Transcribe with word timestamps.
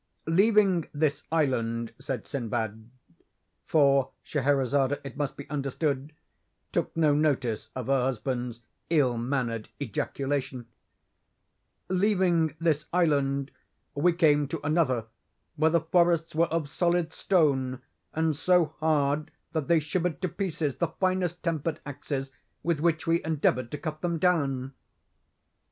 "'Leaving 0.25 0.87
this 0.95 1.21
island,' 1.31 1.93
said 1.99 2.25
Sinbad—(for 2.25 4.09
Scheherazade, 4.23 4.97
it 5.03 5.15
must 5.15 5.37
be 5.37 5.47
understood, 5.47 6.11
took 6.71 6.97
no 6.97 7.13
notice 7.13 7.69
of 7.75 7.85
her 7.85 8.01
husband's 8.01 8.61
ill 8.89 9.15
mannered 9.15 9.69
ejaculation) 9.79 10.65
'leaving 11.87 12.55
this 12.57 12.85
island, 12.91 13.51
we 13.93 14.11
came 14.11 14.47
to 14.47 14.59
another 14.63 15.05
where 15.55 15.69
the 15.69 15.79
forests 15.81 16.33
were 16.33 16.47
of 16.47 16.67
solid 16.67 17.13
stone, 17.13 17.79
and 18.11 18.35
so 18.35 18.73
hard 18.79 19.29
that 19.51 19.67
they 19.67 19.79
shivered 19.79 20.19
to 20.19 20.27
pieces 20.27 20.77
the 20.77 20.87
finest 20.87 21.43
tempered 21.43 21.79
axes 21.85 22.31
with 22.63 22.79
which 22.79 23.05
we 23.05 23.23
endeavoured 23.23 23.69
to 23.69 23.77
cut 23.77 24.01
them 24.01 24.17
down. 24.17 24.73